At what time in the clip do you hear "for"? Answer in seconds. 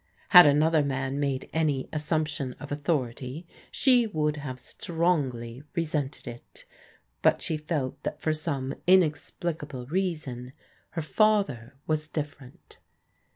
8.19-8.33